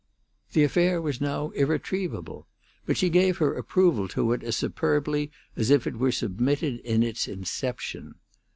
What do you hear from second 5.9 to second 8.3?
were submitted in its inception.